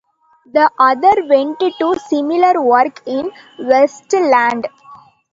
The 0.51 0.67
other 0.79 1.27
went 1.27 1.59
to 1.59 1.95
similar 2.09 2.59
work 2.59 3.03
in 3.05 3.29
Westland. 3.59 4.65